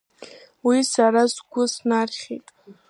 [0.67, 2.47] Уи сара сгәы снархьит.